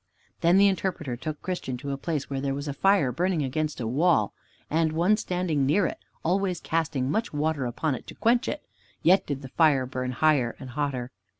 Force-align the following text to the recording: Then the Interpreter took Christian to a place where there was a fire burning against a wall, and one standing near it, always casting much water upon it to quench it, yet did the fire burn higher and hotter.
Then 0.39 0.57
the 0.57 0.67
Interpreter 0.67 1.15
took 1.15 1.43
Christian 1.43 1.77
to 1.77 1.91
a 1.91 1.95
place 1.95 2.27
where 2.27 2.41
there 2.41 2.55
was 2.55 2.67
a 2.67 2.73
fire 2.73 3.11
burning 3.11 3.43
against 3.43 3.79
a 3.79 3.85
wall, 3.85 4.33
and 4.67 4.93
one 4.93 5.15
standing 5.15 5.63
near 5.63 5.85
it, 5.85 5.99
always 6.25 6.59
casting 6.59 7.11
much 7.11 7.31
water 7.31 7.67
upon 7.67 7.93
it 7.93 8.07
to 8.07 8.15
quench 8.15 8.47
it, 8.47 8.63
yet 9.03 9.27
did 9.27 9.43
the 9.43 9.49
fire 9.49 9.85
burn 9.85 10.13
higher 10.13 10.55
and 10.59 10.71
hotter. 10.71 11.11